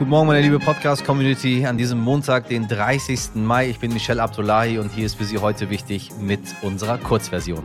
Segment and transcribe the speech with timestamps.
[0.00, 1.66] Guten Morgen, meine liebe Podcast-Community.
[1.66, 3.34] An diesem Montag, den 30.
[3.34, 3.68] Mai.
[3.68, 7.62] Ich bin Michelle Abdullahi und hier ist für Sie heute wichtig mit unserer Kurzversion.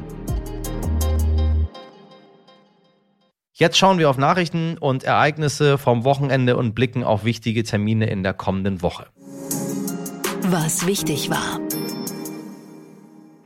[3.54, 8.22] Jetzt schauen wir auf Nachrichten und Ereignisse vom Wochenende und blicken auf wichtige Termine in
[8.22, 9.06] der kommenden Woche.
[10.42, 11.65] Was wichtig war.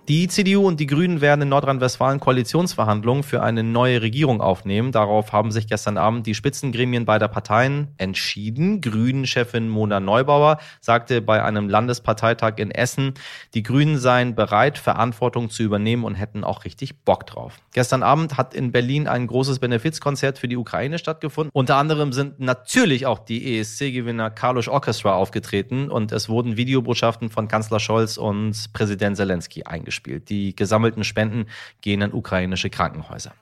[0.09, 4.91] Die CDU und die Grünen werden in Nordrhein-Westfalen Koalitionsverhandlungen für eine neue Regierung aufnehmen.
[4.91, 8.81] Darauf haben sich gestern Abend die Spitzengremien beider Parteien entschieden.
[8.81, 13.13] Grünen-Chefin Mona Neubauer sagte bei einem Landesparteitag in Essen,
[13.53, 17.59] die Grünen seien bereit, Verantwortung zu übernehmen und hätten auch richtig Bock drauf.
[17.73, 21.51] Gestern Abend hat in Berlin ein großes Benefizkonzert für die Ukraine stattgefunden.
[21.53, 27.47] Unter anderem sind natürlich auch die ESC-Gewinner Carlos Orchestra aufgetreten und es wurden Videobotschaften von
[27.47, 30.29] Kanzler Scholz und Präsident Zelensky eingespielt gespielt.
[30.29, 31.47] Die gesammelten Spenden
[31.81, 33.33] gehen an ukrainische Krankenhäuser.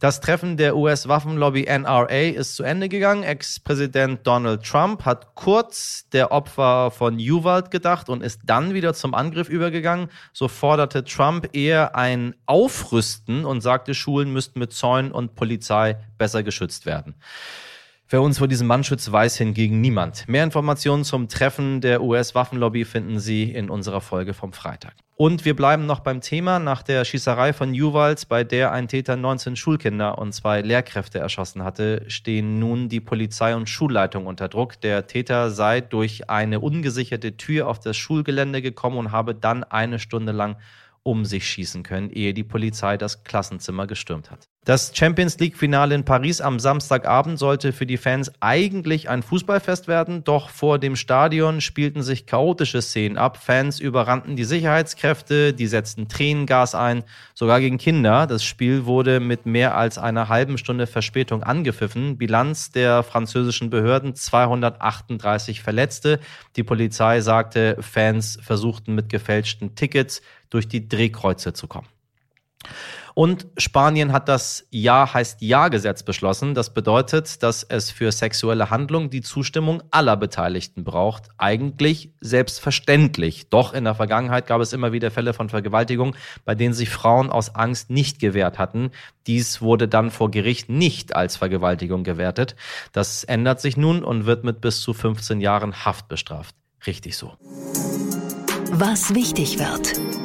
[0.00, 3.22] Das Treffen der US-Waffenlobby NRA ist zu Ende gegangen.
[3.22, 9.14] Ex-Präsident Donald Trump hat kurz der Opfer von Uvalde gedacht und ist dann wieder zum
[9.14, 10.08] Angriff übergegangen.
[10.32, 16.42] So forderte Trump eher ein Aufrüsten und sagte, Schulen müssten mit Zäunen und Polizei besser
[16.42, 17.14] geschützt werden.
[18.08, 20.28] Wer uns vor diesem Mann schützt, weiß hingegen niemand.
[20.28, 24.94] Mehr Informationen zum Treffen der US-Waffenlobby finden Sie in unserer Folge vom Freitag.
[25.16, 26.60] Und wir bleiben noch beim Thema.
[26.60, 31.64] Nach der Schießerei von Juwals, bei der ein Täter 19 Schulkinder und zwei Lehrkräfte erschossen
[31.64, 34.80] hatte, stehen nun die Polizei und Schulleitung unter Druck.
[34.82, 39.98] Der Täter sei durch eine ungesicherte Tür auf das Schulgelände gekommen und habe dann eine
[39.98, 40.58] Stunde lang
[41.06, 44.48] um sich schießen können, ehe die Polizei das Klassenzimmer gestürmt hat.
[44.66, 50.24] Das Champions League-Finale in Paris am Samstagabend sollte für die Fans eigentlich ein Fußballfest werden,
[50.24, 53.36] doch vor dem Stadion spielten sich chaotische Szenen ab.
[53.36, 58.26] Fans überrannten die Sicherheitskräfte, die setzten Tränengas ein, sogar gegen Kinder.
[58.26, 62.18] Das Spiel wurde mit mehr als einer halben Stunde Verspätung angepfiffen.
[62.18, 66.18] Bilanz der französischen Behörden 238 Verletzte.
[66.56, 71.88] Die Polizei sagte, Fans versuchten mit gefälschten Tickets durch die Drehkreuze zu kommen.
[73.18, 76.52] Und Spanien hat das Ja heißt Ja-Gesetz beschlossen.
[76.52, 81.30] Das bedeutet, dass es für sexuelle Handlungen die Zustimmung aller Beteiligten braucht.
[81.38, 83.48] Eigentlich selbstverständlich.
[83.48, 86.14] Doch in der Vergangenheit gab es immer wieder Fälle von Vergewaltigung,
[86.44, 88.90] bei denen sich Frauen aus Angst nicht gewehrt hatten.
[89.26, 92.54] Dies wurde dann vor Gericht nicht als Vergewaltigung gewertet.
[92.92, 96.54] Das ändert sich nun und wird mit bis zu 15 Jahren Haft bestraft.
[96.86, 97.32] Richtig so.
[98.72, 100.15] Was wichtig wird.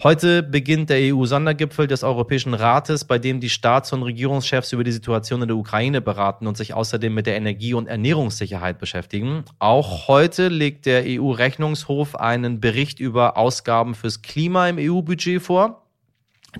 [0.00, 4.92] Heute beginnt der EU-Sondergipfel des Europäischen Rates, bei dem die Staats- und Regierungschefs über die
[4.92, 9.42] Situation in der Ukraine beraten und sich außerdem mit der Energie- und Ernährungssicherheit beschäftigen.
[9.58, 15.87] Auch heute legt der EU-Rechnungshof einen Bericht über Ausgaben fürs Klima im EU-Budget vor.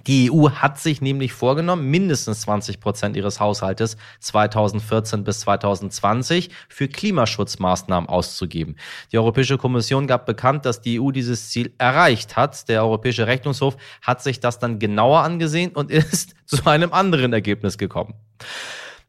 [0.06, 6.88] Die EU hat sich nämlich vorgenommen, mindestens 20 Prozent ihres Haushaltes 2014 bis 2020 für
[6.88, 8.76] Klimaschutzmaßnahmen auszugeben.
[9.12, 12.68] Die Europäische Kommission gab bekannt, dass die EU dieses Ziel erreicht hat.
[12.68, 17.78] Der Europäische Rechnungshof hat sich das dann genauer angesehen und ist zu einem anderen Ergebnis
[17.78, 18.14] gekommen.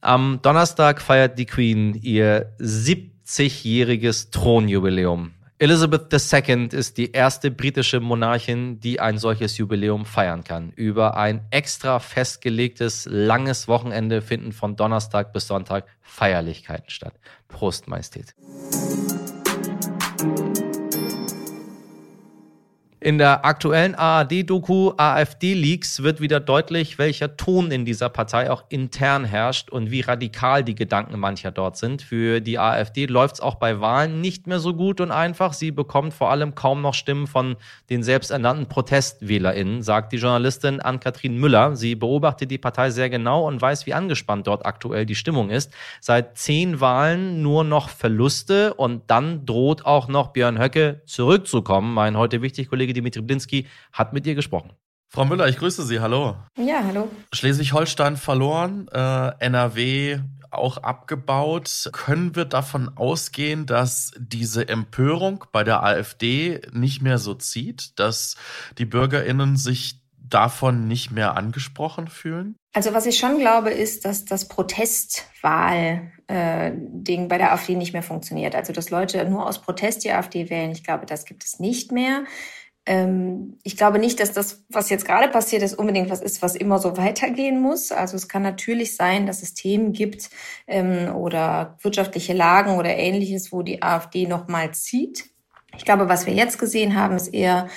[0.02, 5.34] Am Donnerstag feiert die Queen ihr 70-jähriges Thronjubiläum.
[5.62, 10.72] Elizabeth II ist die erste britische Monarchin, die ein solches Jubiläum feiern kann.
[10.72, 17.20] Über ein extra festgelegtes langes Wochenende finden von Donnerstag bis Sonntag Feierlichkeiten statt.
[17.50, 18.36] Prost, Majestät.
[23.02, 29.24] In der aktuellen ARD-Doku AfD-Leaks wird wieder deutlich, welcher Ton in dieser Partei auch intern
[29.24, 32.02] herrscht und wie radikal die Gedanken mancher dort sind.
[32.02, 35.54] Für die AfD läuft es auch bei Wahlen nicht mehr so gut und einfach.
[35.54, 37.56] Sie bekommt vor allem kaum noch Stimmen von
[37.90, 41.78] den selbsternannten ProtestwählerInnen, sagt die Journalistin Ann-Kathrin Müller.
[41.78, 45.72] Sie beobachtet die Partei sehr genau und weiß, wie angespannt dort aktuell die Stimmung ist.
[46.02, 51.94] Seit zehn Wahlen nur noch Verluste und dann droht auch noch Björn Höcke zurückzukommen.
[51.94, 54.72] Mein heute wichtig Kollege Kollege Dimitri Blinski hat mit ihr gesprochen.
[55.10, 56.00] Frau Müller, ich grüße Sie.
[56.00, 56.36] Hallo.
[56.58, 57.10] Ja, hallo.
[57.34, 60.20] Schleswig-Holstein verloren, äh, NRW
[60.52, 61.90] auch abgebaut.
[61.94, 68.36] Können wir davon ausgehen, dass diese Empörung bei der AfD nicht mehr so zieht, dass
[68.80, 72.56] die Bürgerinnen sich davon nicht mehr angesprochen fühlen?
[72.74, 78.04] Also was ich schon glaube, ist, dass das Protestwahl äh, bei der AfD nicht mehr
[78.04, 78.56] funktioniert.
[78.56, 81.92] Also dass Leute nur aus Protest die AfD wählen, ich glaube, das gibt es nicht
[81.92, 82.24] mehr.
[82.90, 86.56] Ähm, ich glaube nicht, dass das, was jetzt gerade passiert ist, unbedingt was ist, was
[86.56, 87.92] immer so weitergehen muss.
[87.92, 90.30] Also es kann natürlich sein, dass es Themen gibt
[90.68, 95.30] ähm, oder wirtschaftliche Lagen oder ähnliches, wo die AfD nochmal zieht.
[95.78, 97.70] Ich glaube, was wir jetzt gesehen haben, ist eher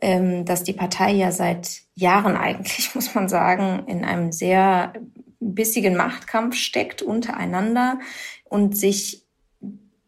[0.00, 4.92] ähm, dass die Partei ja seit Jahren eigentlich, muss man sagen, in einem sehr
[5.40, 7.98] bissigen Machtkampf steckt untereinander
[8.44, 9.23] und sich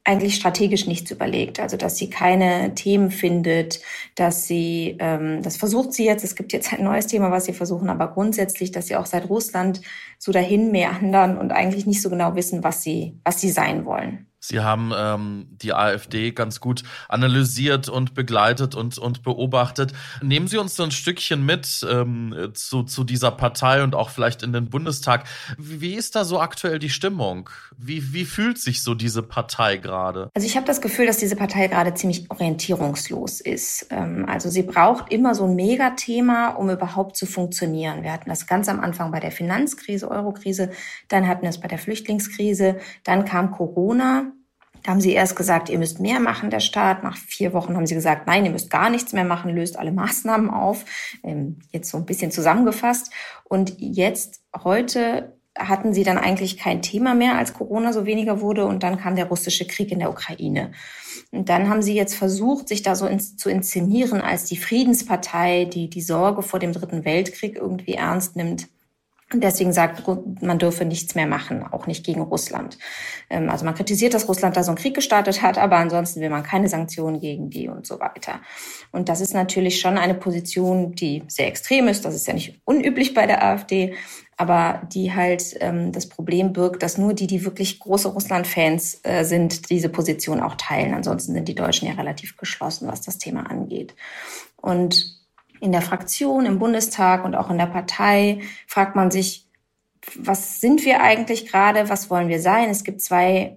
[0.06, 1.58] eigentlich strategisch nichts überlegt.
[1.58, 3.80] Also dass sie keine Themen findet,
[4.14, 7.52] dass sie, ähm, das versucht sie jetzt, es gibt jetzt ein neues Thema, was sie
[7.52, 9.80] versuchen, aber grundsätzlich, dass sie auch seit Russland
[10.18, 14.25] so dahin meandern und eigentlich nicht so genau wissen, was sie, was sie sein wollen.
[14.38, 19.92] Sie haben ähm, die AfD ganz gut analysiert und begleitet und, und beobachtet.
[20.22, 24.42] Nehmen Sie uns so ein Stückchen mit ähm, zu, zu dieser Partei und auch vielleicht
[24.42, 25.24] in den Bundestag.
[25.58, 27.50] Wie, wie ist da so aktuell die Stimmung?
[27.76, 30.30] Wie, wie fühlt sich so diese Partei gerade?
[30.34, 33.86] Also ich habe das Gefühl, dass diese Partei gerade ziemlich orientierungslos ist.
[33.90, 38.02] Ähm, also sie braucht immer so ein Megathema, um überhaupt zu funktionieren.
[38.02, 40.70] Wir hatten das ganz am Anfang bei der Finanzkrise, Eurokrise,
[41.08, 44.32] dann hatten wir es bei der Flüchtlingskrise, dann kam Corona
[44.86, 47.02] da haben sie erst gesagt, ihr müsst mehr machen, der Staat.
[47.02, 49.90] Nach vier Wochen haben sie gesagt, nein, ihr müsst gar nichts mehr machen, löst alle
[49.90, 50.84] Maßnahmen auf.
[51.24, 53.10] Ähm, jetzt so ein bisschen zusammengefasst.
[53.42, 58.64] Und jetzt, heute, hatten sie dann eigentlich kein Thema mehr, als Corona so weniger wurde.
[58.64, 60.70] Und dann kam der russische Krieg in der Ukraine.
[61.32, 65.64] Und dann haben sie jetzt versucht, sich da so ins, zu inszenieren als die Friedenspartei,
[65.64, 68.68] die die Sorge vor dem Dritten Weltkrieg irgendwie ernst nimmt.
[69.32, 70.04] Und deswegen sagt,
[70.40, 72.78] man dürfe nichts mehr machen, auch nicht gegen Russland.
[73.28, 76.30] Ähm, also man kritisiert, dass Russland da so einen Krieg gestartet hat, aber ansonsten will
[76.30, 78.40] man keine Sanktionen gegen die und so weiter.
[78.92, 82.04] Und das ist natürlich schon eine Position, die sehr extrem ist.
[82.04, 83.96] Das ist ja nicht unüblich bei der AfD,
[84.36, 89.24] aber die halt ähm, das Problem birgt, dass nur die, die wirklich große Russland-Fans äh,
[89.24, 90.94] sind, diese Position auch teilen.
[90.94, 93.96] Ansonsten sind die Deutschen ja relativ geschlossen, was das Thema angeht.
[94.56, 95.25] Und
[95.60, 99.46] in der Fraktion, im Bundestag und auch in der Partei fragt man sich,
[100.14, 102.70] was sind wir eigentlich gerade, was wollen wir sein?
[102.70, 103.56] Es gibt zwei,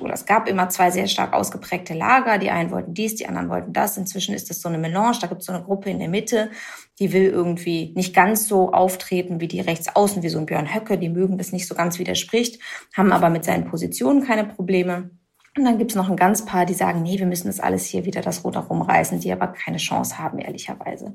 [0.00, 2.38] oder es gab immer zwei sehr stark ausgeprägte Lager.
[2.38, 3.96] Die einen wollten dies, die anderen wollten das.
[3.96, 6.50] Inzwischen ist es so eine Melange, da gibt es so eine Gruppe in der Mitte,
[6.98, 10.98] die will irgendwie nicht ganz so auftreten wie die Rechtsaußen, wie so ein Björn Höcke,
[10.98, 12.60] die mögen das nicht so ganz widerspricht,
[12.96, 15.10] haben aber mit seinen Positionen keine Probleme.
[15.56, 18.04] Und dann gibt's noch ein ganz paar, die sagen, nee, wir müssen das alles hier
[18.04, 21.14] wieder das Ruder rumreißen, die aber keine Chance haben, ehrlicherweise.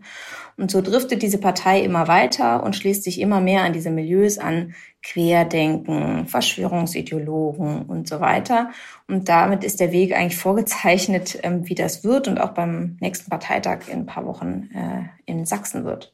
[0.57, 4.39] Und so driftet diese Partei immer weiter und schließt sich immer mehr an diese Milieus
[4.39, 4.73] an,
[5.03, 8.71] Querdenken, Verschwörungsideologen und so weiter.
[9.07, 13.29] Und damit ist der Weg eigentlich vorgezeichnet, ähm, wie das wird und auch beim nächsten
[13.29, 16.13] Parteitag in ein paar Wochen äh, in Sachsen wird.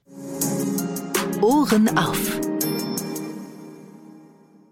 [1.42, 2.57] Ohren auf.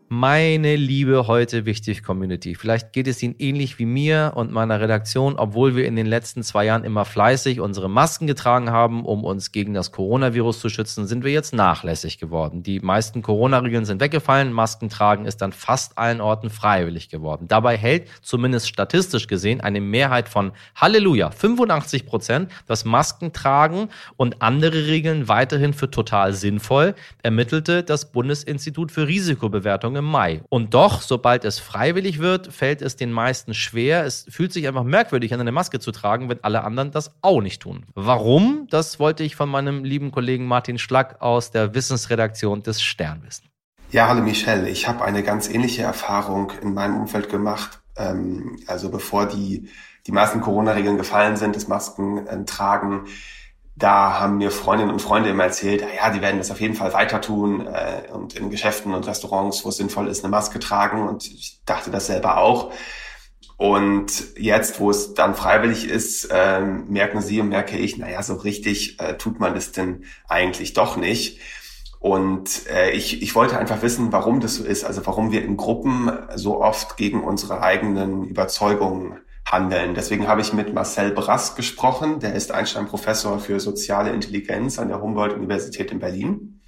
[0.08, 5.36] Meine liebe heute wichtig Community, vielleicht geht es Ihnen ähnlich wie mir und meiner Redaktion,
[5.36, 9.52] obwohl wir in den letzten zwei Jahren immer fleißig unsere Masken getragen haben, um uns
[9.52, 12.62] gegen das Coronavirus zu schützen, sind wir jetzt nachlässig geworden.
[12.62, 17.48] Die meisten Corona-Regeln sind weggefallen, Masken tragen ist an fast allen Orten freiwillig geworden.
[17.48, 24.86] Dabei hält zumindest statistisch gesehen eine Mehrheit von Halleluja 85 Prozent das Maskentragen und andere
[24.86, 26.94] Regeln weiterhin für total sinnvoll,
[27.24, 30.42] ermittelte das Bundesinstitut für Risikobewertung im Mai.
[30.50, 34.06] Und doch, sobald es freiwillig wird, fällt es den meisten schwer.
[34.06, 37.42] Es fühlt sich einfach merkwürdig an, eine Maske zu tragen, wenn alle anderen das auch
[37.42, 37.86] nicht tun.
[37.94, 38.68] Warum?
[38.70, 43.50] Das wollte ich von meinem lieben Kollegen Martin Schlack aus der Wissensredaktion des Stern wissen.
[43.92, 44.68] Ja, hallo Michelle.
[44.70, 47.82] Ich habe eine ganz ähnliche Erfahrung in meinem Umfeld gemacht.
[47.96, 49.70] Ähm, also bevor die,
[50.08, 53.06] die meisten Corona-Regeln gefallen sind, das Maskentragen,
[53.76, 56.94] da haben mir Freundinnen und Freunde immer erzählt, ja, die werden das auf jeden Fall
[56.94, 61.08] weiter tun äh, und in Geschäften und Restaurants, wo es sinnvoll ist, eine Maske tragen.
[61.08, 62.72] Und ich dachte das selber auch.
[63.58, 68.36] Und jetzt, wo es dann freiwillig ist, äh, merken Sie und merke ich, naja, so
[68.36, 71.40] richtig äh, tut man das denn eigentlich doch nicht.
[72.00, 75.58] Und äh, ich, ich wollte einfach wissen, warum das so ist, also warum wir in
[75.58, 79.94] Gruppen so oft gegen unsere eigenen Überzeugungen handeln.
[79.94, 82.20] Deswegen habe ich mit Marcel Brass gesprochen.
[82.20, 86.62] Der ist Einstein-Professor für soziale Intelligenz an der Humboldt-Universität in Berlin.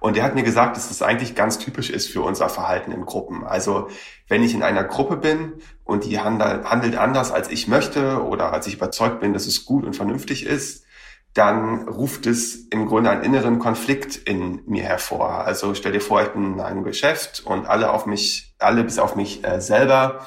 [0.00, 3.06] Und er hat mir gesagt, dass das eigentlich ganz typisch ist für unser Verhalten in
[3.06, 3.42] Gruppen.
[3.42, 3.88] Also
[4.28, 8.66] wenn ich in einer Gruppe bin und die handelt anders, als ich möchte oder als
[8.66, 10.84] ich überzeugt bin, dass es gut und vernünftig ist,
[11.32, 15.46] dann ruft es im Grunde einen inneren Konflikt in mir hervor.
[15.46, 18.98] Also stell dir vor, ich bin in einem Geschäft und alle auf mich, alle bis
[18.98, 20.26] auf mich äh, selber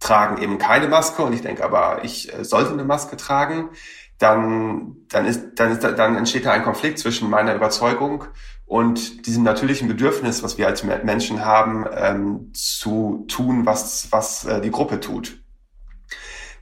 [0.00, 3.70] tragen eben keine Maske und ich denke aber, ich äh, sollte eine Maske tragen,
[4.18, 8.24] dann, dann, ist, dann, ist, dann entsteht da ein Konflikt zwischen meiner Überzeugung
[8.66, 14.60] und diesem natürlichen Bedürfnis, was wir als Menschen haben, ähm, zu tun, was, was äh,
[14.60, 15.42] die Gruppe tut.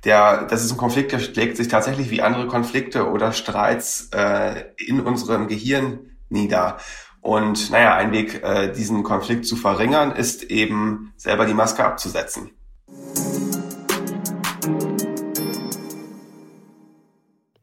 [0.04, 4.66] Der, das ist ein Konflikt, der schlägt sich tatsächlich wie andere Konflikte oder Streits äh,
[4.76, 6.76] in unserem Gehirn nieder.
[7.22, 12.50] Und naja, ein Weg, äh, diesen Konflikt zu verringern, ist eben selber die Maske abzusetzen.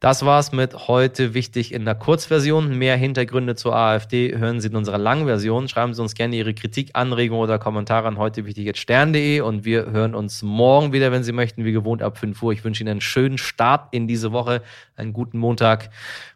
[0.04, 2.76] Das war's mit heute wichtig in der Kurzversion.
[2.76, 5.66] Mehr Hintergründe zur AfD hören Sie in unserer Langversion.
[5.66, 9.64] Schreiben Sie uns gerne Ihre Kritik, Anregungen oder Kommentare an heute wichtig jetzt stern.de und
[9.64, 12.52] wir hören uns morgen wieder, wenn Sie möchten, wie gewohnt ab 5 Uhr.
[12.52, 14.60] Ich wünsche Ihnen einen schönen Start in diese Woche,
[14.94, 15.88] einen guten Montag,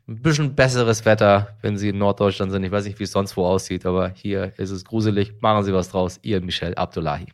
[0.09, 2.65] ein bisschen besseres Wetter, wenn Sie in Norddeutschland sind.
[2.65, 5.35] Ich weiß nicht, wie es sonst wo aussieht, aber hier ist es gruselig.
[5.43, 6.19] Machen Sie was draus.
[6.23, 7.27] Ihr Michel Abdullahi.